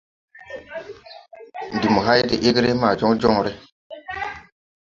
Ndi 1.75 1.87
mo 1.93 1.99
hay 2.07 2.21
de 2.29 2.35
egre 2.47 2.69
ma 2.81 2.89
jɔnjɔŋre. 2.99 3.51